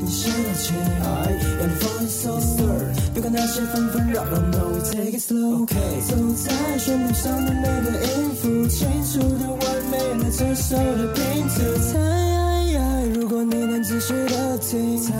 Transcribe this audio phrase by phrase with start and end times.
[0.00, 5.74] 你写的情爱 and falling so stern 别管那些纷纷扰扰 no we take it slow ok
[6.06, 15.12] 走在旋崖上的每个音符清楚的完美那折射的平次猜如果你能仔细的听猜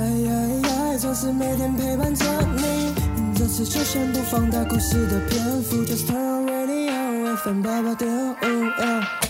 [0.99, 2.25] 总是每天陪伴着
[2.57, 2.93] 你。
[3.35, 9.29] 这次就先不放大故事的篇幅 just turn around radio and we'll find ways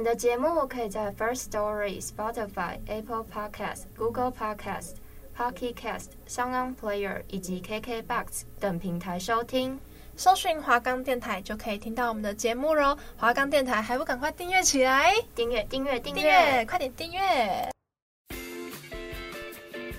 [0.00, 4.92] 我们的节目可以在 First Story、Spotify、Apple Podcast、Google Podcast、
[5.36, 9.78] Pocket Cast、SoundOn Player 以及 KKBox 等平台收听。
[10.16, 12.96] 搜寻华冈电台就可以听到我们的节目喽！
[13.18, 15.12] 华冈电台还不赶快订阅起来？
[15.34, 17.68] 订阅订阅订阅，快点订阅！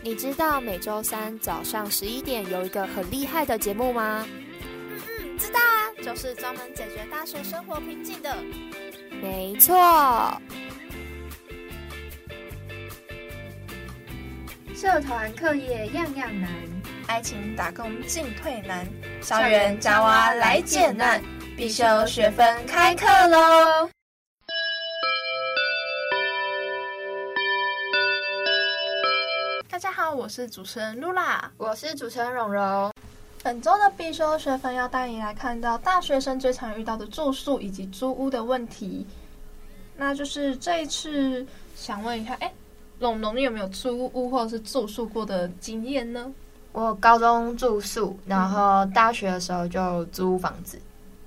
[0.01, 4.25] 你知道每周三早上十一点有一个很厉害的节目吗？
[4.27, 8.35] 嗯，知道啊，就是专门解决大学生活瓶颈的。
[9.21, 9.75] 没错，
[14.75, 16.49] 社团课业样样难，
[17.05, 18.87] 爱情打工进退难，
[19.21, 21.21] 校园夹娃来解难，
[21.55, 23.87] 必修学分开课喽！
[29.69, 32.90] 大家好，我是主持人露拉，我是主持人蓉蓉。
[33.43, 39.05] 本周的必修学分要带你来看到大学生最常遇到的住宿以及租屋的问题。
[39.97, 42.53] 那就是这一次想问一下，哎，
[42.99, 46.31] 龙龙，你有没有租屋或者是住宿过的经验呢？
[46.71, 50.77] 我高中住宿，然后大学的时候就租房子。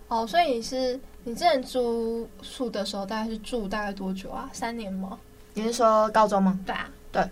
[0.09, 4.49] 嗯、哦，所以你是你之前住宿的时候，大概是住大概多久啊？
[4.53, 5.19] 三年吗？
[5.53, 6.59] 你是说高中吗？
[6.65, 7.29] 对啊，对，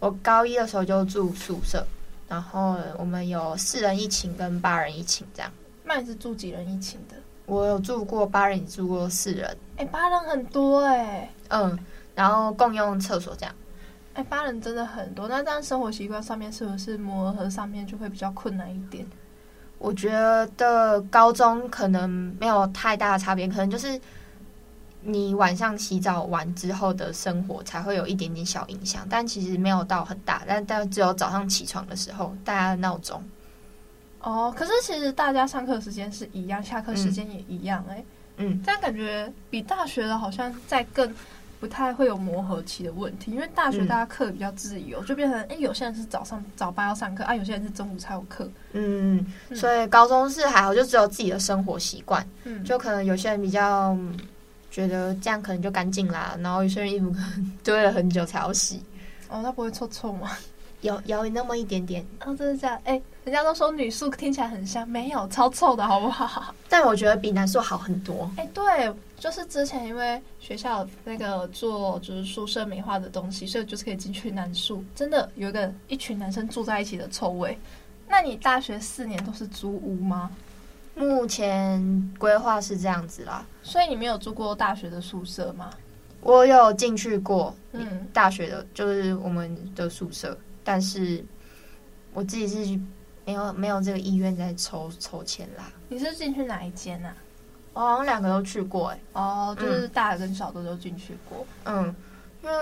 [0.00, 1.86] 我高一的时候就住宿舍。
[2.32, 5.52] 然后我们有四人一寝跟八人一寝这样。
[5.84, 7.14] 那你是住几人一寝的？
[7.44, 9.54] 我有住过八人，也住过四人。
[9.76, 11.30] 哎，八人很多哎、欸。
[11.48, 11.78] 嗯，
[12.14, 13.54] 然后共用厕所这样。
[14.14, 15.28] 哎，八人真的很多。
[15.28, 19.06] 那这样生活习惯上面是不是磨合上面就会比较困难一点？
[19.78, 20.10] 我觉
[20.56, 22.08] 得高中可能
[22.40, 24.00] 没有太大的差别，可能就是。
[25.04, 33.20] 你晚上洗澡完之后的生活才会有一点点小影响，但其实没有到很大，但但只有早上起床的时候，大家的闹钟。
[34.20, 38.04] 哦，可是其实大家上课时间是一样，下课时间也一样、欸，哎，
[38.36, 41.12] 嗯，这样感觉比大学的好像在更
[41.58, 53.98] 不太会有磨合期的问题，因为大学大家课比较自由，嗯、就变成哎、欸，有些人是早上早八要上课啊，有些人是中午才有课，嗯，所以高中是还好，就只有自己的生活习惯，嗯，就可能有些人比较。
[54.72, 58.82] 觉得这样可能就干净啦，然后有些人衣服可能堆了很久才要洗。
[59.28, 60.30] 哦，那不会臭臭吗？
[60.80, 62.04] 有有那么一点点。
[62.24, 62.80] 哦，真的这样？
[62.84, 66.52] 哎，人家都说女宿听起来很香，没有，超臭的好不好？
[66.68, 68.28] 但我觉得比男宿好很多。
[68.36, 77.56] 哎，对，就是之前因为学校那个做就是宿舍美化的东西，所以就是可以进去男宿，真的有一个一群男生住在一起的臭味。
[78.08, 80.30] 那你大学四年都是租屋吗？
[80.94, 85.70] 目前规划是这样子啦，所以你没有住过大学的宿舍吗？
[86.20, 91.24] 我有进去过，嗯，大学的就是我们的宿舍，但是
[92.12, 92.78] 我自己是
[93.24, 95.64] 没有没有这个意愿在抽抽签啦。
[95.88, 97.16] 你是进去哪一间啊？
[97.72, 101.92] 我好像两个都去过，欸，哎，哦，就是大的跟小的都进去过，嗯，
[102.44, 102.56] 因为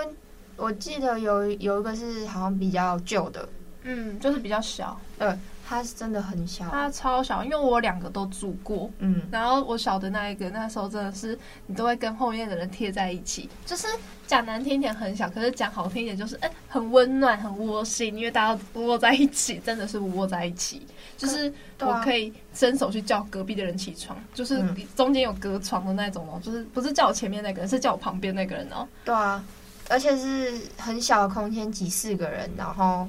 [0.55, 3.47] 我记得有有一个是好像比较旧的，
[3.83, 5.37] 嗯，就是比较小，对。
[5.67, 13.87] 它是真的很小，它超小，因为我两个都住过，嗯，然后我小的那一个，那时候真的是你都会跟后面的人贴在一起，就是
[14.27, 20.85] 讲难听一点很小，可是讲好听一点就是哎、欸、很温暖很窝心，因为大家窝在一起，真的是窝在一起，
[21.17, 24.61] 就是我可以伸手去叫隔壁的人起床，就是
[24.95, 29.41] 中间有隔床的那种哦，就是不是叫我前面那个人，是叫我旁边那个人哦，对啊，
[29.89, 33.07] 而且是很小的空间挤四个人，然后。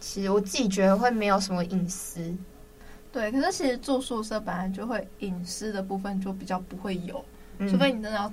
[0.00, 2.34] 其实我自己觉得会没有什么隐私，
[3.12, 3.30] 对。
[3.32, 7.24] 可是其实住宿舍本来就会隐私的部分就比较不会有，
[7.58, 8.32] 嗯、除非你真的要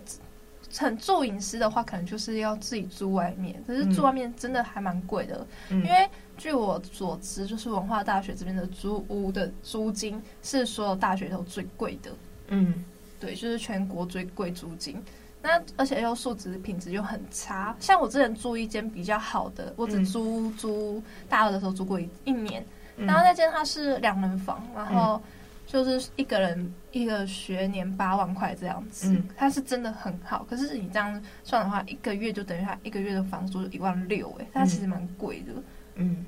[0.77, 3.63] 很住隐私的话，可能就是要自己住外面。
[3.65, 12.11] 可是住外面真的还蛮贵的，嗯、因为据我所知，就是文化大学这边的租屋的租金是所有大学都最贵的。
[12.49, 12.83] 嗯，
[13.19, 15.01] 对，就是全国最贵租金。
[15.45, 22.65] 那而且又素质品质又很差，像我之前租一间比较好的，我只租租大二的时候租过一一年，
[22.97, 25.21] 嗯、然后那间它是两人房，然后
[25.67, 30.43] 就是一个人一个学年八万块这样子，嗯、它是真的很好。
[30.49, 35.53] 可是你这样算的话，一个月就等于他一个月的房租一万六，哎，它其实蛮贵的。
[35.93, 36.25] 嗯，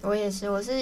[0.00, 0.72] 我也是，我是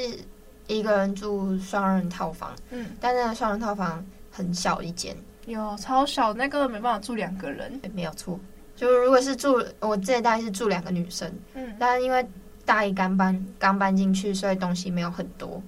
[0.66, 5.16] 一个人住双人套房，嗯，但那个双人套房很小一间。
[5.47, 8.39] 有超小，那个没办法住两个人，没有错，
[8.77, 12.25] 就如果是住我这大概是住两个女生，嗯，但因为
[12.65, 15.61] 大一刚搬刚搬进去，所以东西没有很多。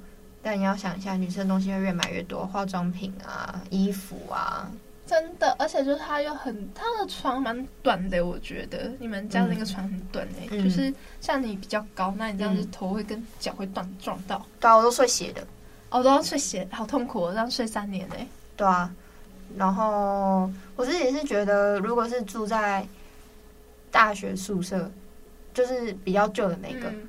[0.42, 4.70] 但你要想一下，女生东西会越买越多，化妆品啊、衣服啊，
[5.06, 8.92] 真的，而且就是它又很，它的床蛮短的，我觉得。
[8.98, 14.44] 你们家的那个床很短诶、就是像你比较高，那你这样子头会跟脚会断撞到。
[14.60, 15.42] 对啊，我都睡斜的，
[15.88, 18.28] 哦，都要睡斜，好痛苦，这样睡三年诶、欸。
[18.54, 18.94] 对啊，
[19.56, 22.86] 然后我自己是觉得，如果是住在
[23.90, 24.90] 大学宿舍，
[25.52, 27.08] 就是比较旧的那个，嗯、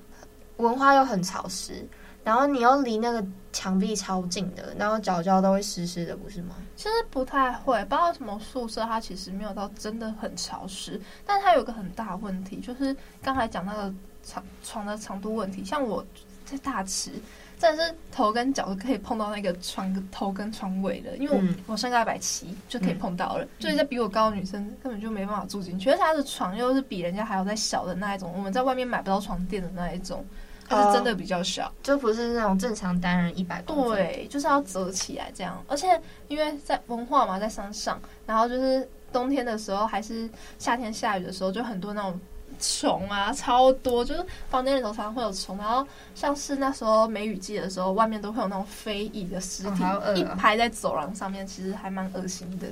[0.57, 1.85] 文化又很潮湿。
[2.23, 6.55] 然后你又离那个墙壁超近的，然后脚脚都会湿湿的，不是吗？
[6.75, 13.93] 其实不太会，不知道什么宿舍，它其实没有到真的很潮湿，但它有个很大问题，就是刚才讲那个
[14.23, 15.63] 床床的长度问题。
[15.63, 16.03] 像我
[16.45, 17.11] 在大池，
[17.59, 30.25] 真的是头跟脚都可以碰到那个床头跟床尾的，因为我、嗯、我身高一百七就可以碰到了，嗯、就是在比我高的女生根本就没办法住进去，而且她的床又是比人家还要再小的那一种，我们在外面买不到床垫的那一种。
[30.67, 33.93] 它是真的比较小，就不是那种正常单人一百多。
[33.93, 35.63] 对，就是要折起来这样。
[35.67, 35.87] 而且
[36.27, 42.19] 因为在文化嘛，在山上，然后就是冬天的时候，还是夏天下雨的时候，就很多那种
[42.59, 45.57] 虫啊，超多，就是房间里头常常会有虫。
[45.57, 52.67] 然后像是那时候梅雨季的时候，外面都会有那种飞蚁的尸体，哦啊、一排在走廊上面，其实还蛮恶心的。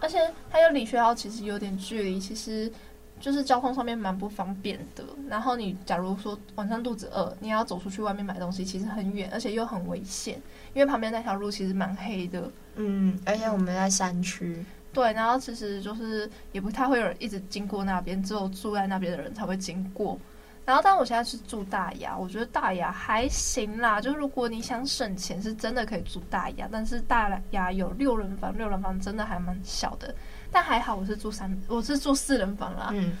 [0.00, 0.18] 而且
[0.50, 2.72] 它又离学校其实有点距离，其实。
[3.20, 10.40] 就是交通上面蛮不方便的，然后你假如说晚上肚子饿，你要走出去外面买东西，其实很远，而且又很危险，
[10.72, 12.50] 因为旁边那条路其实蛮黑的。
[12.76, 14.64] 嗯，而且我们在山区。
[14.92, 20.18] 对，然后其实就是也不太会有人一直经过那边，只有住在那边的人才会经过。
[20.66, 24.00] 然后，但我现在是住大雅，我觉得大雅还行啦。
[24.00, 30.14] 就如果你想省钱，是真的可以住大雅，但是大雅有六人房，六人房真的还蛮小的。
[30.52, 32.90] 但还好，我是住三，我是住四人房啦。
[32.92, 33.16] 嗯，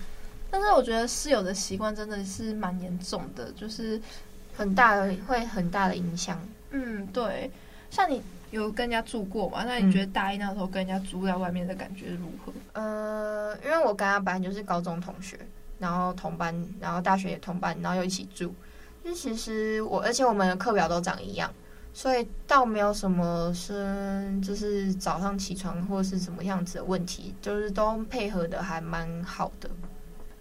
[0.50, 4.00] 但是我觉得室友的习惯真的是蛮严重的，就是
[4.54, 6.38] 很大的会很大的影响。
[6.70, 7.50] 嗯，对。
[7.90, 9.64] 像你有跟人家住过嘛？
[9.64, 12.52] 那你觉得大一那时候跟人家住在外面的感觉如何？
[12.72, 15.38] 呃，因为我跟他本来就是高中同学，
[15.78, 18.54] 然后同班，然后大学也同班，然后又一起住。
[19.04, 21.50] 就其实我，而且我们的课表都长一样。
[21.92, 29.68] 所以倒没有什么是，就是早上起床或是什么样子的问题，就是都配合的还蛮好的。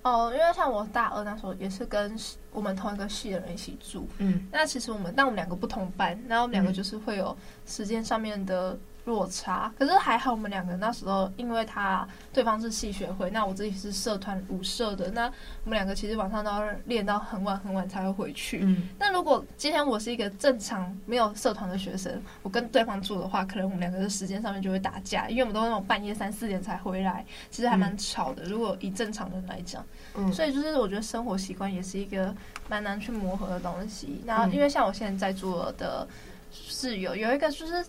[0.01, 2.15] 哦，因为像我大二那时候也是跟
[2.51, 7.35] 我们同一个系的人一起住，嗯，那其实我们但我们两个不同班，然后我们两个就是会有
[7.65, 8.77] 时间上面的。
[9.09, 15.25] 落差，可是还好，我们两个那时候，因为他对方是戏学会，那我自己是社团舞社的，那
[15.63, 18.59] 我们两个其实晚上都要练到很晚很晚才会回去。
[18.61, 28.43] 嗯，那如果今天我是一个正常没有社团的学生，我跟对方住的话，可能我们两个的时间上面就会打架，因为我们都那种半夜三四点才回来，其实还蛮吵的。
[28.43, 29.83] 嗯，如果以正常人来讲，
[30.13, 32.31] 嗯，所以就是我觉得生活习惯也是一个
[32.69, 34.21] 蛮难去磨合的东西。
[34.23, 36.07] 然后因为像我现在在住的
[36.51, 37.83] 室友有一个就是。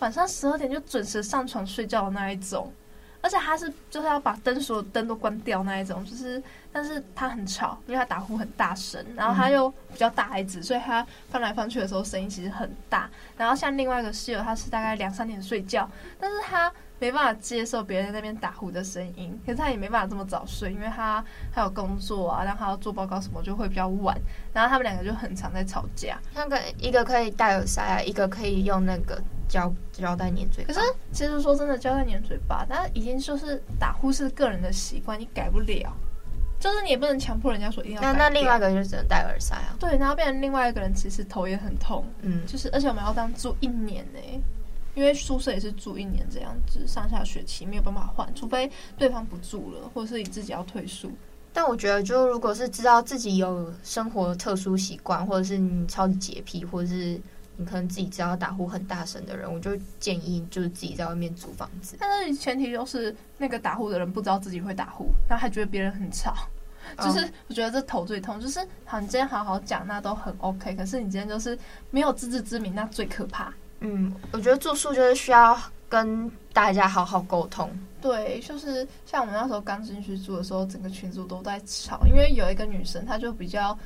[0.00, 2.72] 晚上十二点就准时上床睡觉的那一种，
[3.20, 13.08] 而且他是就是要把灯所有灯都关掉那一种，就是但是他很吵，因为他打呼很大声，然后他又比较大孩子，所以他翻来翻去的时候声音其实很大。
[13.36, 15.90] 然后像另外一个室友，他是大概两三点睡觉，
[16.20, 24.16] 但是他没办法接受别人在那边打呼的声音，可是他也没办法这么早睡，因为他还有工作啊，然后他要做报告什么就会比较晚。
[24.52, 29.22] 然后他们两个就很常在吵架，那个一个可以戴耳塞啊，一个可以用那个。
[29.48, 35.96] 胶胶带粘嘴巴，可是其实说真的，胶带粘嘴巴，但已经就是打呼是个人的习惯，你改不了。
[36.58, 38.02] 就是你也不能强迫人家说一定要。
[38.02, 39.76] 那那另外一个就只能戴耳塞啊。
[39.78, 42.04] 对，然后变成另外一个人，其实头也很痛。
[42.22, 44.18] 嗯，就是而且我们要当住一年呢，
[44.96, 51.12] 因为宿舍也是住一年这样子，上下学期没有办法换，除非对方不住了，或者是你自己要退宿。
[51.52, 57.20] 但我觉得，就如果是知道自己有生活特殊习惯，或者是你超级洁癖，或者是。
[57.58, 61.96] 你可能自己知道打呼很大声的人，我就建议就是自己在外面租房子。
[61.98, 66.34] 但是前提就是那个打呼的人不知道自己会打呼，然后还觉得别人很吵。
[66.98, 68.38] 就是我觉得这头最痛。
[68.38, 71.58] 就是好，你今天好好讲那都很 OK，可是你今天就是
[71.90, 73.50] 没有自知之明，那最可怕。
[73.80, 77.70] 嗯，我觉得住宿就是需要跟大家好好沟通。
[78.00, 83.76] 对，就是像我们那时候刚进去住的时候，整个群组都在吵，因为有一个女生她就比较。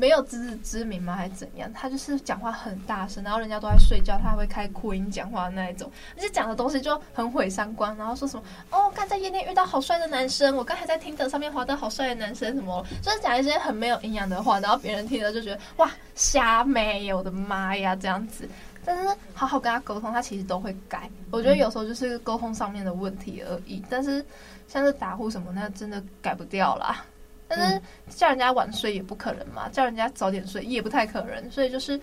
[0.00, 1.16] 没有自知之明吗？
[1.16, 1.68] 还是怎样？
[1.72, 7.96] 她就是讲话很大声，然后人家都在睡觉，她还会开扩音讲话那一种，而且讲的东西就很毁三观。
[7.96, 18.48] 然后说什么哦，刚在夜店遇到好帅的男生，我刚才在听的上面滑到好帅的男生，什么就是讲一些很没有营养的话，然后别人听了就觉得哇瞎妹，我的妈呀这样子。
[18.84, 21.10] 但是好好跟他沟通，他其实都会改。
[21.30, 23.82] 我觉得有时候就是沟通上面的问题而已。
[23.90, 24.24] 但是
[24.66, 27.04] 像是打呼什么，那真的改不掉啦。
[27.46, 31.50] 但是叫人家晚睡也不可能嘛，叫人家早点睡也不太可能。
[31.50, 31.98] 所以就是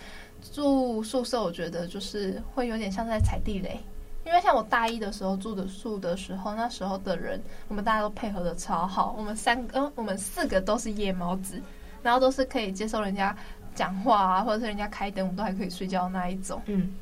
[0.52, 3.80] 住宿舍，我觉得就是会有点像在踩地雷。
[4.26, 11.62] 因为像我大一的时候住的宿的时候，那时候的人我们大家都配合的超好，我们三个，我们四个都是夜猫子，
[12.02, 13.38] 然后都是可以接受人家
[13.76, 16.62] 讲话啊，或者是人家开灯，我们都还可以睡觉那一种。
[16.66, 16.96] 嗯，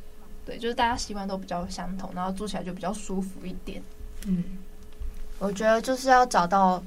[0.46, 3.82] 对，就是大家习惯都比较相同，然后住起来就比较舒服一点。
[4.28, 4.44] 嗯，
[5.40, 6.84] 我觉得就是要找到，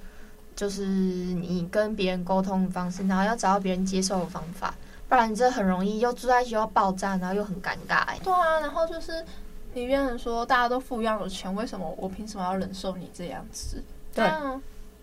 [0.55, 4.75] 就是你跟别人沟通的方式，然后要找到别人接受的方法，
[5.09, 8.00] 不然这很容易又住在一起又要爆炸，然后又很尴尬。
[8.07, 9.25] 哎，对啊，然后就是。
[9.75, 13.85] 你变成说大家都付一样的钱，为什么我凭什么要忍受你这样子？
[14.14, 14.25] 对，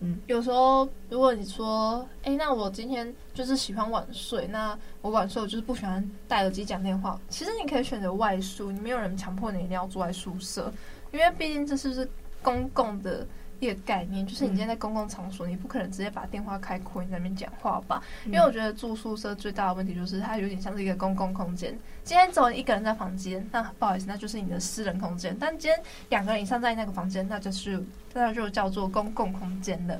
[0.00, 7.18] 嗯，有时候如果你说，哎、那我今天就是喜欢晚睡，那我晚睡我就是不喜欢戴耳机讲电话。
[7.28, 10.72] 其实你可以选择外宿，你没有人强迫你一定要住在宿舍，
[11.12, 12.08] 因为毕竟这是是
[12.42, 13.26] 公共的。
[13.60, 18.02] 一个概念就是，你今天在公共场所，你不可能直接把电话开扩音在那边讲话吧？
[18.26, 21.78] 因为我觉得住宿舍最大的问题就是，它有点像是一个公共空间。
[22.02, 25.36] 今天只有一个人在房间，那不好意思，那就是你的私人空间。
[25.38, 25.80] 但今天
[26.10, 27.82] 两个人以上在那个房间，那就是
[28.12, 29.98] 那就叫做公共空间了。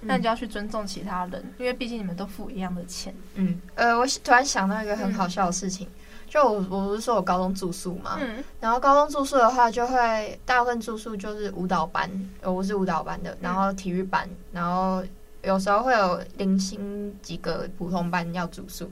[0.00, 3.12] 那你就要去尊重其他人，因为毕竟你们都付一样的钱。
[3.34, 5.88] 嗯，呃，我突然想到一个很好笑的事情。
[5.88, 5.97] 嗯
[6.28, 12.10] 就我我不是说我高中住宿嘛，嗯，然后高中住宿的话，就会大部分住宿就是舞蹈班，
[12.42, 15.02] 我是舞蹈班的，然后体育班，然后
[15.42, 18.90] 有时候会有零星几个普通班要住宿，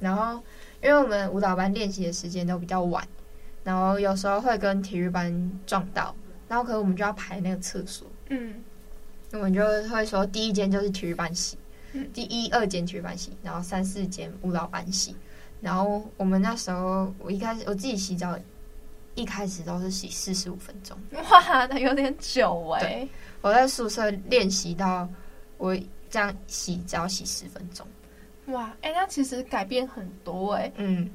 [0.00, 0.42] 然后
[0.82, 3.06] 因为我们舞蹈班练习的时间都比较晚，
[3.62, 6.12] 然后有时候会跟体育班撞到，
[6.48, 8.56] 然后可能我们就要排那个厕所，嗯，
[9.32, 11.56] 我们就会说第一间就是体育班洗，
[12.12, 15.14] 第一二间体育班洗，然后三四间舞蹈班洗。
[15.62, 18.36] 然后我们那时候，我一开始我自己洗澡，
[19.14, 20.98] 一开始都是洗四十五分钟。
[21.30, 23.08] 哇，那有点久哎、欸！
[23.40, 25.08] 我在宿舍练习到
[25.58, 25.74] 我
[26.10, 27.86] 这样洗，只要洗十分钟。
[28.46, 30.72] 哇，哎、欸，那其实改变很多哎、欸。
[30.78, 31.08] 嗯。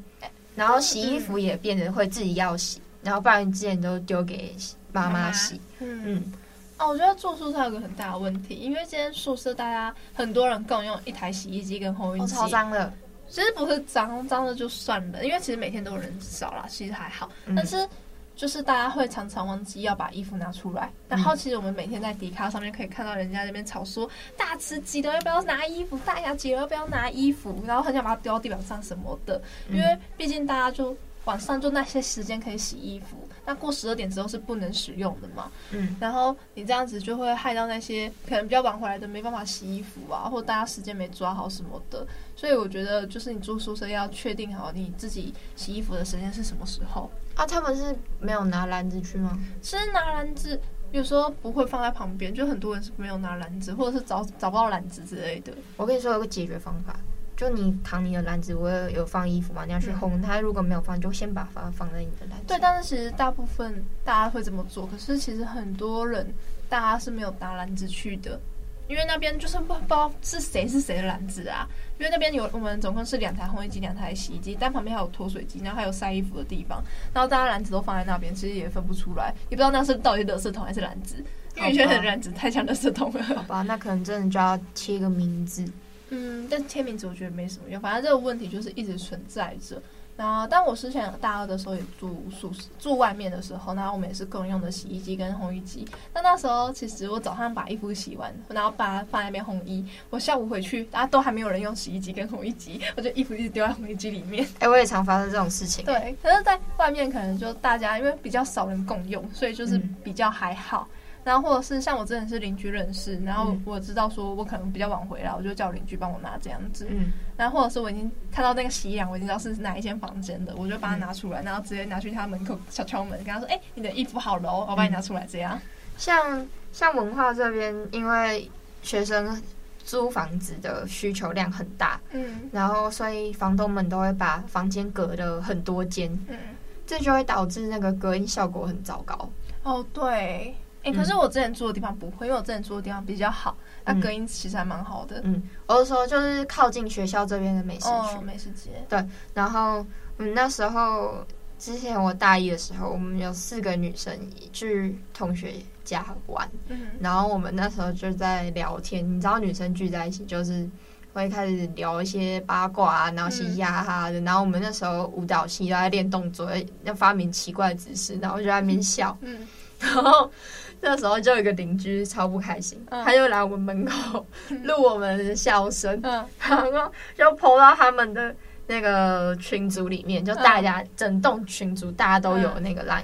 [0.56, 4.56] 然后洗衣服也变得会自己要洗，然后不然之前都丢给
[4.94, 5.60] 妈妈洗。
[5.80, 6.04] 嗯。
[6.06, 6.34] 嗯
[6.78, 12.94] 哦，我觉得住宿舍有个很大的问题，因为今天宿舍大家很多人共用一台洗衣机跟烘衣机，超脏的。
[13.30, 17.30] 其实不是脏脏的就算了，因为其实每天都有人扫啦，其实还好。
[17.56, 17.88] 但是
[18.36, 20.92] 就是大家会常常忘记要把衣服拿出来。
[21.10, 29.42] 然后其实我们每天在迪卡上面可以看到人家那边吵说，大吃鸡的要不要拿衣服，大牙姐要不要拿衣服，然后很想把它丢到地板上什么的。
[29.70, 30.96] 因为毕竟大家就
[31.28, 33.18] 晚上就那些时间可以洗衣服。
[33.46, 35.50] 那过十二点之后是不能使用的嘛？
[35.72, 42.06] 嗯，然后你这样子就会害到那些可能比较晚回来的没办法洗衣服啊，或大家时间没抓好什么的。
[42.36, 47.46] 所以我觉得，就是你住宿舍要确定好你自己洗衣服的时间是什么时候啊？
[47.46, 49.38] 他们是没有拿篮子去吗？
[49.62, 50.60] 是拿篮子，
[50.92, 55.54] 有时候不会放在旁边，就很多人是没有拿篮子，或者是找找不到篮子之类的。
[55.78, 57.00] 我跟你说有个解决方法。
[57.38, 59.64] 就你躺你的篮子，我有放衣服嘛？
[59.64, 62.46] 你要去烘它，如果没有放，就先把它放在你的篮子。
[62.48, 66.34] 对，但是其实大部分大家会这么做，可是其实很多人
[66.68, 68.40] 大家是没有拿篮子去的，
[68.88, 71.70] 因为那边就是不不知道是谁是谁的篮子啊。
[72.00, 81.24] 因为那边有我们总共是两台烘衣机、两台洗衣机，但旁边还有脱水机，然后还有晒衣服的地方，然后大家篮子都放在那边，其实也分不出来，也不知道那是到底垃圾桶还是篮子，
[81.56, 83.24] 因为觉得篮子太像垃圾桶了。
[83.24, 85.64] 好吧，那可能真的就要贴个名字。
[86.10, 89.82] 嗯，但签名字我觉得没什么用，反正这个问题就是一直存在着。
[90.16, 95.88] 然后，但我之前大二的时候也住宿舍，住外面的时候，然后我们也是共用的洗衣机跟烘衣机。
[96.12, 104.44] 但那时候其实我早上把衣服洗完，然后把它放在那边烘衣，我下午回去，大家都还没有人用洗衣机跟烘衣机，我就衣服一直丢在烘衣机里面。
[104.58, 105.86] 哎、欸，我也常发生这种事情。
[105.86, 110.88] 对，可是在外面可能就大家因为比较少人共用，所以就是比较还好。
[110.90, 110.97] 嗯
[111.28, 116.88] 然后或者是像我之前是邻居认识，然后我知道说我可能比较晚回来，我就叫邻居帮我拿这样子。
[116.90, 125.60] 嗯，然后或者是我已经看到那个洗衣篮，我已经知道是哪一间房间的，我就把它拿出来，然后直接拿去他门口小敲门，跟他说：“哎，你的衣服好了哦，我帮你拿出来。”这样。
[125.98, 128.50] 像像文化这边，因为
[128.82, 129.42] 学生
[129.84, 136.38] 租房子的需求量很大，嗯，然后所以房东们都会把房间隔的很多间，嗯，
[136.86, 139.30] 这就会导致那个隔音效果很糟糕。
[139.64, 140.56] 哦，对。
[140.92, 145.22] 欸、可是我之前住的地方不会，因为我之前住的地方比较好，那隔音其实还蛮好的。
[145.24, 148.72] 嗯，我是说就是靠近学校这边的美食区，哦，美食街。
[148.88, 149.04] 对，
[149.34, 149.86] 然后
[150.18, 151.26] 嗯，那时候
[151.60, 154.18] 之前我大一的时候，我们有四个女生
[154.54, 155.54] 去同学
[155.84, 159.04] 家玩，嗯，然后我们那时候就在聊天。
[159.10, 160.70] 你知道女生聚在一起就是
[161.14, 164.22] 会开始聊一些八卦啊，然后嘻嘻哈哈的。
[164.22, 166.50] 然后我们那时候舞蹈系都在练动作，
[166.84, 169.18] 要发明奇怪的姿势，然后就在那边笑。
[169.22, 169.48] 嗯，
[169.80, 170.32] 然后
[170.82, 174.26] 那时候就有一个邻居超不开心，他就来我们门口
[174.64, 178.36] 录我们的笑声，然后就 po 到他们的
[178.68, 183.04] 那个群组里面，就大家整栋群组大家都有那个 line。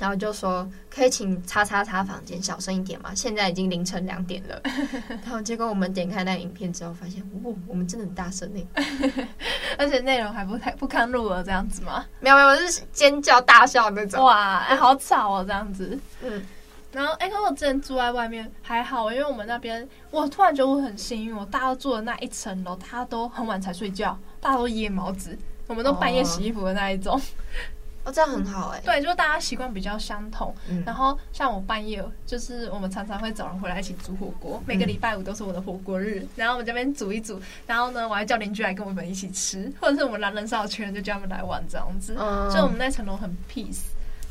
[0.00, 3.12] 然后就说可以请叉叉叉房间小声一点嘛？
[3.16, 4.62] 现在已经凌晨两点了。
[5.24, 8.64] 然后结果我们点开那影片之后，发现哇，我们真的很大声呢，
[9.76, 12.06] 而且内容还不太不堪入耳这样子吗？
[12.20, 14.22] 没有没有，是尖叫大笑那种。
[14.24, 15.98] 哇，哎，好吵哦，这样子。
[16.22, 16.46] 嗯。
[16.98, 25.38] 然后哎，可是我之前住在外面还好，因为我们那边我突然觉得我很幸运，我大家住的那一层楼，他都很晚才睡觉，大家都夜猫子，
[25.68, 27.16] 我们都半夜洗衣服的那一种。
[27.16, 27.20] 哦
[28.04, 28.80] 哦，这样很好哎。
[28.84, 30.52] 对，就是大家习惯比较相同。
[30.68, 30.82] 嗯。
[30.84, 34.60] 然后像我半夜，就是我们常常会找人回来一起煮火锅。
[34.66, 36.26] 每个礼拜五都是我的火锅日。
[36.34, 42.16] 然后我们这边煮一煮，然后呢，我还叫邻居来跟我们一起吃，或者是我们男人杀的群人就叫他们来玩这样子。
[42.18, 42.50] 嗯。
[42.50, 43.82] 就我们那层楼很 peace，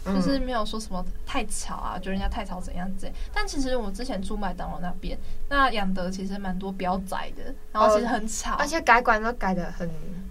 [0.06, 3.12] 就是没有说什么太吵啊，觉得人家太吵怎样子。
[3.34, 5.18] 但其实我之前住麦当劳那边，
[5.50, 9.90] 那养德其实蛮多标仔的，然后其实很吵，而且改管都改的很。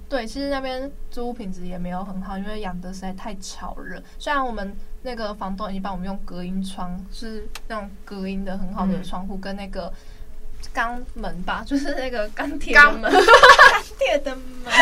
[0.09, 4.01] 对，其实那边租屋品质也没有很好，因为养德实在太吵了。
[4.19, 9.93] 虽然我们那个房东已经帮我们用隔音窗，是那种隔音的很好的窗户，跟那个
[10.73, 14.73] 钢门吧，就是那个钢铁钢门， 钢铁的门，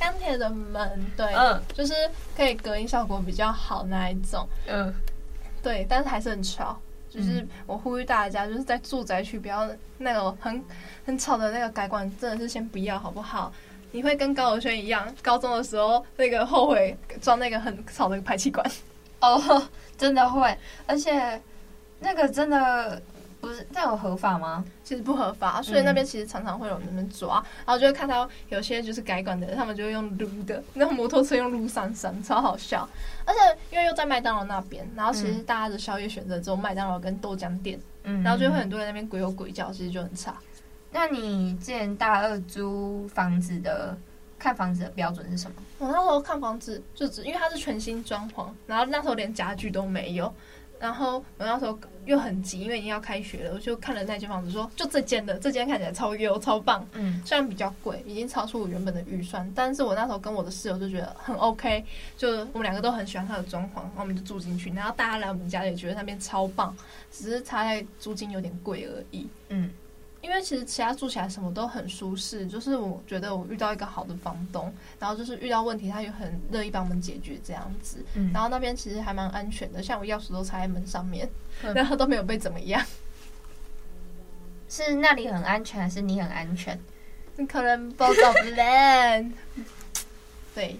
[0.00, 1.92] 钢铁的门，对，嗯，就是
[2.34, 4.92] 可以隔音效果比较好那一种，嗯，
[5.62, 6.76] 对，但是还是很吵。
[7.12, 10.64] 就是我呼吁大家，就是在住宅区不要那种很
[11.04, 13.52] 很吵的那个改管，真的是先不要，好不好？
[13.90, 18.64] 你会跟高友轩一样，高中的时候那个后悔装那个很吵的排气管。
[19.20, 21.42] 哦，真的会，而且
[21.98, 23.02] 那个真的
[23.40, 24.64] 不是那有合法吗？
[24.84, 32.88] 其实不合法，所以那边其实常常会有人们抓，嗯、然后就会看到有些就是改管的，他们就会用撸的， 那摩托车用撸上山，超好笑。
[33.24, 40.36] 而且因为又在麦当劳那边，然后其实大家的宵夜选择只有麦当劳跟豆浆店，嗯，然后就会很多人那边鬼吼鬼叫，其实就很差。
[40.92, 43.96] 那你之前大二租房子的
[44.38, 45.56] 看房子的标准是什么？
[45.78, 50.34] 我那时候看房子就只因为它是全新装潢，然后那时候连家具都没有，
[50.80, 51.78] 然后我那时候
[52.10, 61.84] 又很急，因为已经要开学了，我就看了那间房子说，说就这间的，这间看起来超优超棒，嗯，虽然比较贵，已经超出我原本的预算，但是我那时候跟我的室友就觉得很 OK，
[62.16, 66.76] 就我们两个都很喜欢它的装潢，然后我们就住进去，然后大家来我们家也觉得那边超棒，
[67.12, 69.70] 只是差在租金有点贵而已，嗯。
[70.22, 78.04] 因为其实其他住起来什么都很舒适，就是我觉得我遇到一个好的房东，然后就是遇到问题他也很乐意帮我们解决这样子。
[78.14, 81.26] 嗯，然后那边其实还蛮安全的，像我钥匙都插在门上面，
[81.62, 82.84] 嗯， 然后都没有被怎么样。
[84.68, 86.78] 是那里很安全，还是你很安全？
[87.36, 89.32] 你可能 both of them。
[90.54, 90.76] 对，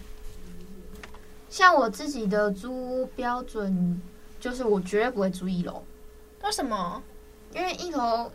[1.49, 4.03] 像我自己的租标准，
[4.39, 5.83] 就是我绝对不会租一楼。
[6.43, 7.03] 为什么？
[7.55, 8.31] 因为一楼。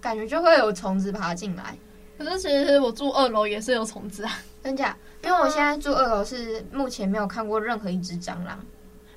[0.00, 1.76] 感觉就会有虫子爬进来，
[2.18, 4.96] 可是其实我住二楼也是有虫子啊，真假？
[5.22, 8.58] 因为我现在住二楼是目前没有看过任何一只蟑螂。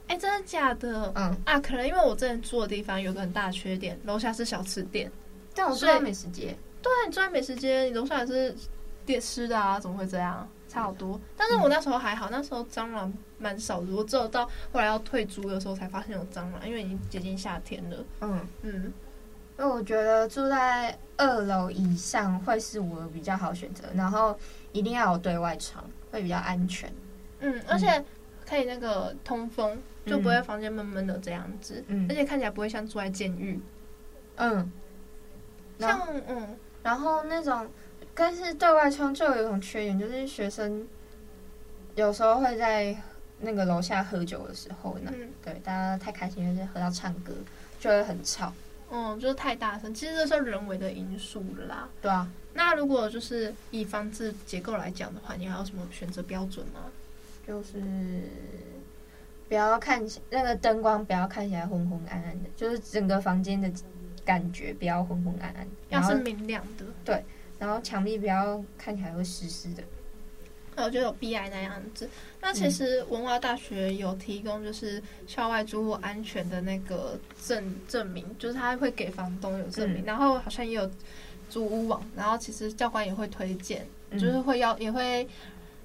[0.08, 1.12] 哎、欸，真的假的？
[1.16, 5.12] 嗯啊，可能因为我之前住的地方有个很大的缺点，楼下是小吃店。
[5.56, 8.56] 但我住在美食街，对，你住在美食街，你楼下也是
[9.06, 10.48] 店吃的啊，怎么会这样？
[10.68, 11.20] 差好多。
[11.36, 17.98] 但是我那时候还好，那时候蟑螂蛮少的，我只有到后来要退租的时候才发现有蟑螂，因为已经接近夏天了。
[18.22, 18.94] 嗯嗯。
[19.58, 24.38] 因为我觉得住在二楼以上会是我比较好选择，然后
[24.72, 26.92] 一定要有对外窗，会比较安全。
[27.40, 28.04] 嗯，而且
[28.46, 31.84] 可以那个通风，就不会房间闷闷的这样子。
[31.88, 33.60] 嗯，而且看起来不会像住在监狱。
[34.36, 34.70] 嗯，
[35.80, 37.66] 像嗯，然后那种，
[38.14, 40.86] 但是对外窗就有一种缺点，就是学生
[41.96, 42.94] 有时候会在
[43.40, 47.34] 那个楼下喝酒的时候呢，嗯、对，大家太开心，就是喝到唱歌，
[47.80, 48.52] 就会很吵。
[48.92, 51.90] 嗯，就是太大声，其实这是人为的因素啦。
[52.02, 56.82] 对啊，那如果就是以房子结构来讲的话，你还有什么选择标准吗？
[57.48, 57.82] 就是
[59.48, 63.70] 不要看那个灯光，不要看起来昏昏暗暗的，就是整个房间的
[64.24, 66.86] 感觉不要昏昏暗暗，要是明亮的。
[67.04, 67.24] 对，
[67.60, 69.84] 然后墙壁不要看起来会湿湿的。
[70.84, 72.10] 我觉得有 BI 那样子。
[72.42, 80.90] 那其实文化大学有提供就是校外租屋安全的那个证证明，就是他会给房东有证明，然后好像也有
[81.50, 85.28] 租屋网，然后其实教官也会推荐，就是会要也会，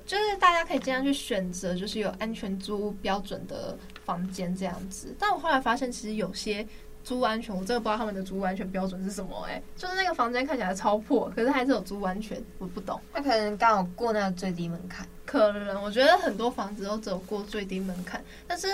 [0.05, 5.15] 就是大家可以尽量去选择，就是有安全租屋标准的房间这样子。
[5.19, 6.67] 但我后来发现，其实有些
[7.03, 13.01] 租安全，我真的不知道他们的租安全标准是什么哎、欸，就是那个房间看起来超破，可是还是有租安全，我不懂。
[13.15, 15.07] 那可能刚好过那个最低门槛。
[15.25, 18.69] 可能我觉得很多房子都只有过最低门槛，但是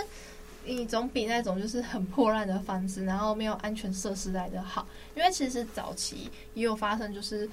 [0.65, 4.87] 你总比那种就是很破烂的房子，然后没有安全设施来的好。
[5.15, 7.49] 因为其实早期也有发生，就是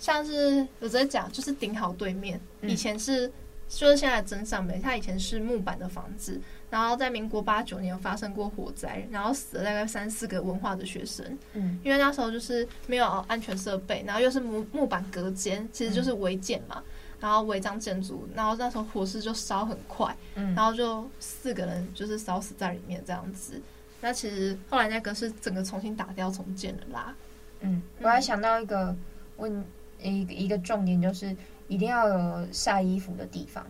[0.00, 3.30] 像是我直接讲，就是顶好对面以前是。
[3.68, 11.26] 就是现在真善美，它以前是木板的房子，然后在民国八九年发生过火灾，然后死了大概三四个文化的学生。
[11.54, 16.82] 嗯，因为那时候就是没有安全设备，然后又是木木板隔间，其实就是违建嘛，
[17.18, 23.60] 然后违章建筑，然后那时候火势就烧很快，嗯，然后就四个人就是烧死在里面这样子。
[24.00, 27.14] 那其实后来那个是整个重新打掉重建的啦。
[27.60, 28.94] 嗯，我还想到一个
[29.38, 29.64] 问
[30.00, 31.34] 一一个重点就是。
[31.68, 33.64] 一定要有晒衣服的地方，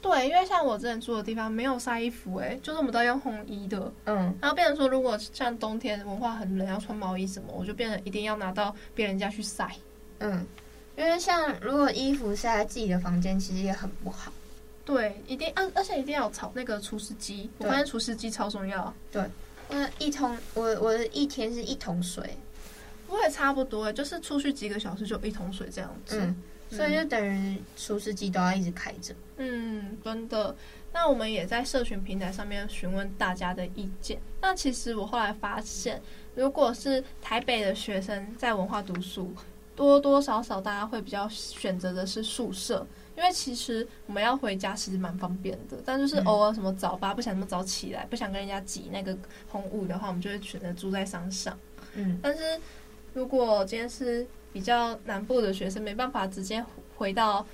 [0.00, 9.70] 对，因为像我之前住的地方没有晒衣服，欸，哎，就是我们都用烘衣的，嗯，然后变成说，如果像冬天文化很冷，要穿毛衣什么，我就变成一定要拿到别人家去晒，
[10.18, 10.46] 嗯，
[10.96, 14.32] 因为像如果衣服晒在自己的房间，其实也很不好，
[14.84, 19.22] 对，一定，而而且一定要有炒那个除湿机，我发现除湿机超重要，对，
[19.68, 22.36] 那一桶，我我的一天是一桶水，
[23.08, 26.18] 我也差不多，就是出去几个小时就一桶水这样子。
[26.20, 26.42] 嗯
[26.76, 29.14] 所以就等于除湿机都要一直开着。
[29.36, 30.54] 嗯，真的。
[30.94, 34.18] 那我们也在社群平台上面询问大家的意见。
[34.40, 36.00] 那其实我后来发现，
[36.34, 39.32] 如果是台北的学生在文化读书，
[39.74, 45.78] 多多少少大家会比较选择的是宿舍，因为其实我们要回家其实蛮方便的。
[45.84, 49.16] 但就是偶尔什么早八不想那么早起来，不想跟人家挤那个
[49.48, 51.58] 红雾的话，我们就会选择住在山上。
[51.94, 52.60] 嗯，但是
[53.14, 56.64] 如果今天是比较南部的学生没办法直接
[56.96, 57.44] 回到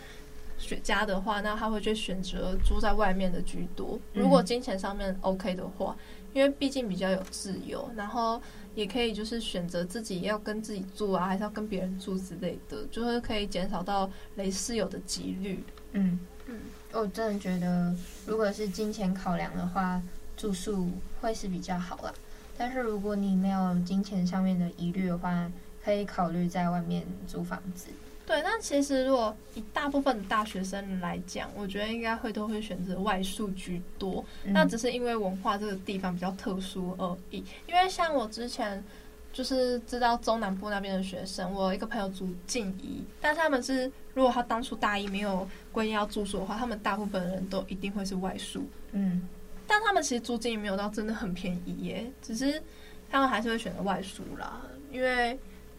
[0.59, 3.99] 学家的话，那他会去选择住在外面的居多。
[4.13, 5.97] 如果金钱上面 OK 的话，
[6.35, 8.41] 因为毕竟比较有自由，然后
[8.75, 15.63] 也可以就是选择自己要跟自己住啊，还是要跟别人住之类的，就是可以减少到雷室友的几率。
[15.93, 16.61] 嗯嗯，
[16.93, 17.95] 我真的觉得，
[18.27, 20.03] 如果是金钱考量的话，
[20.37, 22.13] 住宿会是比较好啦。
[22.57, 25.51] 但是如果你没有金钱上面的疑虑的话，
[25.89, 27.87] 可以考虑在外面租房子。
[28.27, 34.23] 对，那其实如果以大部分的大学生来讲，我觉得应该会都会选择外宿居多。
[34.45, 34.53] 嗯。
[34.53, 37.39] 那只是因为文化这个地方比较特殊而已。
[37.67, 38.85] 因为像我之前
[39.33, 48.63] 就是知道中南部那边的学生，我一个朋友住静怡，但是他们是如果他当初大一没有规定要住宿的话，他们大部分人都一定会是外宿。
[48.93, 49.27] 嗯，
[49.67, 52.63] 但他们其实租金也没有到真的很便宜耶，只是
[53.11, 54.61] 他们还是会选择外宿啦，
[54.93, 55.39] 因为。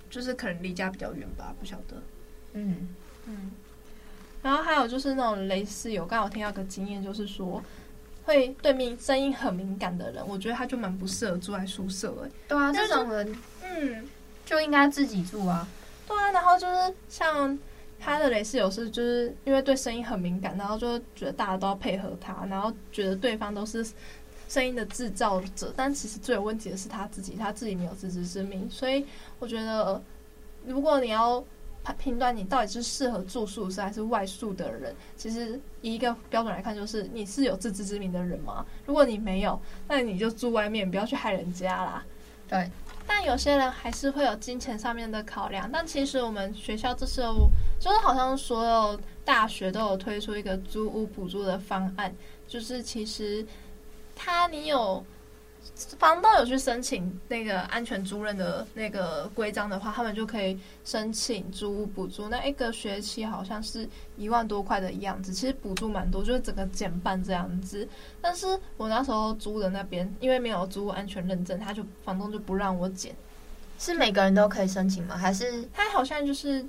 [0.10, 2.02] 就是可能离家比较远吧，不晓得。
[2.54, 2.90] 嗯
[3.28, 3.52] 嗯。
[4.42, 7.62] 然后还有就是那种雷室友，刚好听到个经验，就是说
[8.26, 12.30] 会对面声音很敏感的人，我觉得他就蛮不适合住在宿舍哎。
[12.48, 14.08] 对啊，这种人，嗯，
[14.46, 15.68] 就应该自己住啊。
[16.08, 17.58] 对啊，然后就是像
[18.00, 23.86] 他的雷室友是，就是因为对声音很敏感，然后就觉得大家都要配合他，然后觉得对方都是。
[24.50, 28.68] 声音的制造者，但其实最有问题的是他自己，他自己没有自知之明。
[28.70, 29.06] 所以
[29.38, 30.02] 我觉得，
[30.66, 31.42] 如果你要
[32.00, 38.66] 评断你到底是适合住宿舍还是外宿的人，其实以一个标准来看，就是你是有自知之明的人吗？
[38.88, 42.04] 如果你没有，那你就住外面，不要去害人家啦。
[42.48, 42.70] 对。
[43.06, 45.70] 但有些人还是会有金钱上面的考量。
[45.72, 52.12] 但其实我们学校这时候就是好像所有大学都有推出一个租屋补助的方案，
[52.48, 53.46] 就是其实。
[54.22, 55.02] 他，你有
[55.98, 62.28] 房东有去申请那个安全租赁的那个规章的话，他们就可以申请租屋补助。
[62.28, 67.88] 那一个学期好像是一万多块的样子，其实补助蛮多，就是整个减半这样子。
[68.20, 73.16] 但是我那时候租的那边，因为没有租屋安全认证，他就房东就不让我减。
[73.78, 75.16] 是每个人都可以申请吗？
[75.16, 76.66] 还是他好像就是？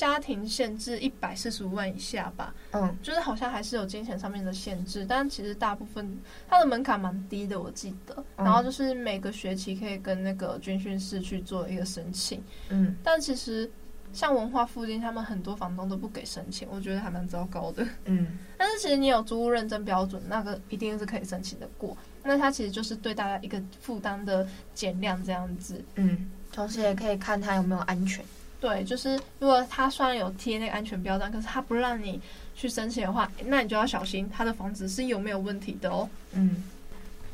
[0.00, 8.24] 家庭限制一百四十五万以下吧，嗯，就是好像还是有金钱上面的限制，但其实大部分它的门槛蛮低的，我记得。
[8.34, 13.70] 然后就是每个学期可以跟那个军训室去做一个申请，嗯，但其实
[14.10, 18.38] 像文化附近，他们很多房东都不给申请，我觉得还蛮糟糕的，嗯。
[18.56, 21.94] 但是其实你有租屋认证标准，那个一定是可以申请的过。
[22.22, 28.24] 那它其实就是对大家一个负担的减量这样子，嗯，同时也可以看它有没有安全。
[28.60, 32.20] 对，就是如果他虽然有贴那个安全标章，可是他不让你
[32.54, 36.06] 去申请的话，那你就要小心他的房子是有没有问题的哦。
[36.32, 36.62] 嗯，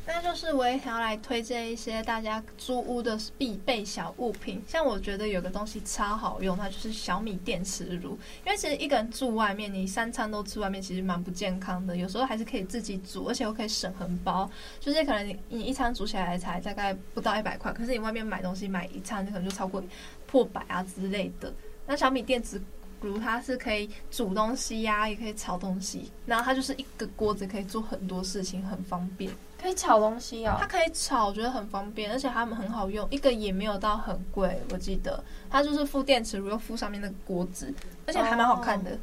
[0.09, 8.17] 那就是我也想要来推荐一些大家租屋的必备小物品，像我觉得有个东西超好用，那就是小米电磁炉。
[8.45, 11.95] 因为其实一个人住外面，你三餐都吃外面，其实蛮不健康的。
[11.95, 14.49] 有时候还是可以自己煮，而且我可以省很包。
[14.79, 19.83] 就是可能你你一餐煮起来才大概不到一百块，可是你外面买东西买一餐，可能就超过
[20.25, 21.53] 破百啊之类的。
[21.85, 22.61] 那小米电磁
[23.01, 29.31] 炉它是可以煮东西呀、啊，也可以炒东西，然后它就是一个锅子可以做很多事情，很方便。
[29.59, 34.61] 可以炒东西哦，它可以炒，我觉得很方便，而且它们很好用，一个也没有到很贵。
[34.71, 37.73] 我记得它就是附电池，炉，又附上面那个锅子，
[38.05, 38.97] 而且还蛮好看的，哦、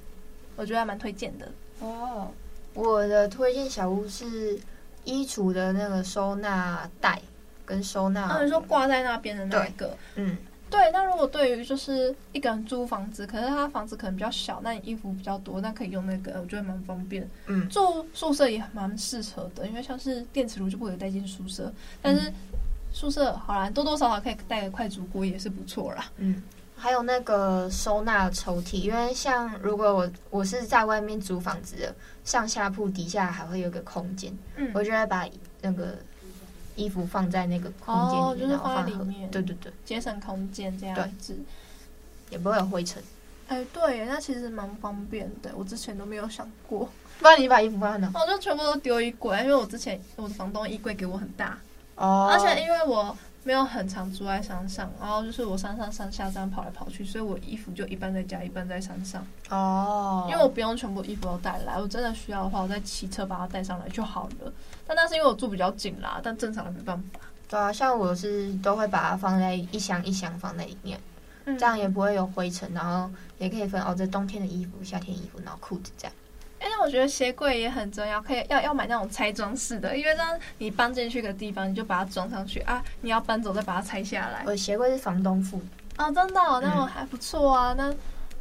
[0.57, 1.51] 我觉得还蛮推荐的。
[1.81, 2.31] 哦，
[2.73, 4.59] 我的推荐小屋是
[5.03, 7.21] 衣橱的那个收纳袋
[7.65, 10.39] 跟收纳，那你说挂在那边的那个，嗯。
[10.75, 17.29] 对，那如果对于就是一个人租房子，可是他房子可能比较小，那你衣服比较多，那可以用那个，我觉得蛮方便。
[17.47, 22.33] 嗯，住宿舍也蛮适合的，因为像是电磁炉就不可以带进宿舍，但是
[22.93, 26.07] 宿舍好啦，多多少少可以带个快煮锅也是不错啦。
[26.17, 26.43] 嗯，
[26.75, 35.25] 还有那个收纳抽屉，因为像如果我我是在外面租房子的，上下铺底下还会有个空间，嗯，我就会把
[35.63, 35.95] 那个。
[36.77, 41.37] 衣服放在那个空间里，哦，就是放在里面，对对对，节省空间这样子，
[42.31, 43.03] 也不会有灰尘。
[43.49, 46.89] 哎、欸，对，那其实蛮方便的，我之前都没有想过。
[47.19, 48.11] 不然你把衣服放在哪？
[48.15, 51.59] 我就全部都丢衣柜，因为我之前我的房东衣柜给我很大，
[51.97, 53.17] 哦，而且因为我。
[53.45, 59.25] 没有很常住在山上，然后就是我山上山下这样跑来跑去，所以我衣服就一半在家，一半在山上。
[59.51, 64.53] 哦，因为我不用全部衣服都带来，我真的需要的话，我再骑车把它带上来就好了。
[64.87, 67.21] 但那是因为我住比较紧啦，但正常的没办法。
[67.47, 70.99] 对啊，像我是都会把它放在一箱一箱放在里面，
[71.45, 76.15] 嗯、这样也不会有灰尘，然后也可以分哦，这冬天的衣服、夏天衣服，然后裤子这样。
[76.65, 84.43] 因为我觉得鞋柜也很重要，可以要要买那种拆装式的，因为这样你搬进去个地方，你就把它装上去啊，你要搬走再把它拆下来。
[84.45, 87.75] 我的鞋柜是房东付的哦，真的、哦，那我还不错啊。
[87.77, 87.95] 那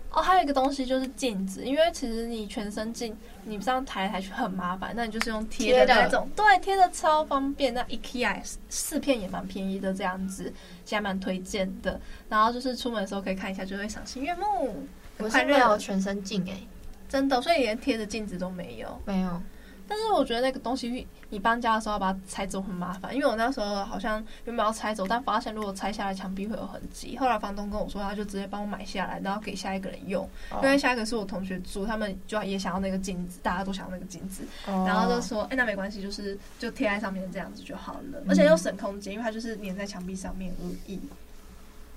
[0.09, 7.73] 哦，还有一个东西就是镜子，因为其实你全身镜，你这样抬来抬去很麻烦，那你就是用贴的那种，对，贴的超方便。
[7.73, 10.53] 那 IKEA 四片也蛮便宜的，这样子，
[10.85, 11.99] 其实蛮推荐的。
[12.29, 14.87] 然后就是出门的时候可以看一下，就会赏心悦目。
[15.17, 16.67] 我是没有全身镜诶、欸。
[17.13, 19.39] 真的，所以连贴的镜子都没有，没有。
[19.87, 27.15] 但是我觉得那个东西，你搬家的时候要把它拆走很麻烦，因为我那时候好像原本要拆走，但发现如果拆下来墙壁会有痕迹。
[27.17, 40.99] 后来房东跟我说，他就直接帮我买下来，然后给下一个人用，哦、因为下一个是我同学住，他们就也想要那个镜子，大家都想要那个镜子，哦、然后就说，哎、欸，那没关系，就是就贴在上面这样子就好了，嗯、而且又省空间，因为它就是粘在墙壁上面而已。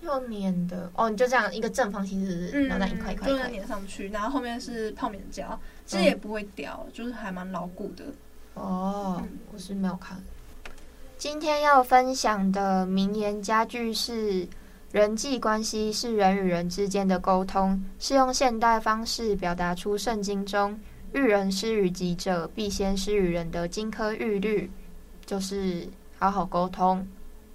[0.06, 2.68] 用粘的哦，你就这样一个正方形，是不是？
[2.68, 8.06] 然后那一块一块就粘上去，然后后面是泡棉胶，其实也不会掉，嗯、就是还蛮牢固的。
[8.56, 10.18] 哦，嗯、我是没有看。
[11.18, 14.48] 今天要分享的名言佳句是：
[14.92, 20.80] 人际关系是人与人之间的沟通，是用现代方式表达出圣经中“
[21.14, 24.72] 遇人施于己者，必先施于人”的金科玉律，
[25.26, 27.06] 就是好好沟通。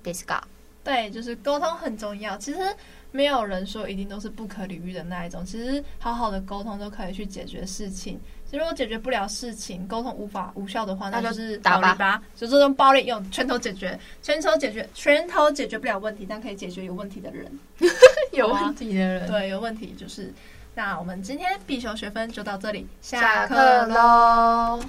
[0.04, 0.40] ですが
[0.83, 2.37] 对，就是沟通很重要。
[2.37, 2.59] 其实
[3.11, 5.45] 没有人说一定都是不可理喻的那一种。
[5.45, 8.19] 其实好好的沟通都可以去解决事情。
[8.45, 17.51] 其实如果解决不了事情，沟通无法无效的话，那就是打吧，吧，就这种暴力，用拳头解决，拳头解决，拳头解决不了问题，但可以解决有问题的人。
[18.33, 20.33] 有问题的人，对，有问题就是。
[20.73, 24.79] 那我们今天必修学分就到这里，下课喽。